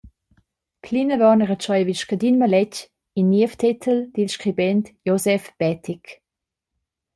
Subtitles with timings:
[0.85, 2.77] Plinavon retscheivi scadin maletg
[3.19, 6.03] in niev tetel dil scribent Joseph Bättig.